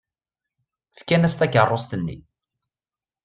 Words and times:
Fkan-as 0.99 1.33
takeṛṛust-nni. 1.35 2.17